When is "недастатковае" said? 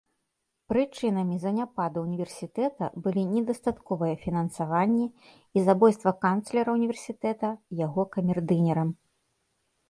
3.33-4.09